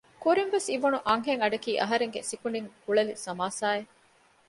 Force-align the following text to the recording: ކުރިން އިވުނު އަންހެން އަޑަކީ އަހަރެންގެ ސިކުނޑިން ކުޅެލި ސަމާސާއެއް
ކުރިން 0.23 0.51
އިވުނު 0.71 0.97
އަންހެން 1.07 1.41
އަޑަކީ 1.43 1.71
އަހަރެންގެ 1.81 2.21
ސިކުނޑިން 2.29 2.69
ކުޅެލި 2.83 3.13
ސަމާސާއެއް 3.25 3.91